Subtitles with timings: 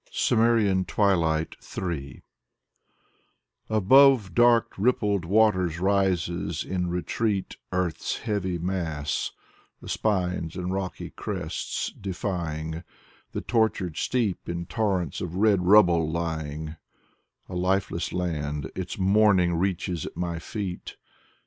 [0.07, 2.21] Maximilian Voloshin 115 CIMMERIAN TWILIGHT III
[3.69, 9.29] Above dark, rippled waters rises in retreat Earth's heavy mass:
[9.79, 12.83] the spines and rocky crests defying
[13.33, 16.77] The tortured steep in torrents of red rubble lying—
[17.47, 20.95] A lifeless land, its mourning reaches at my feet.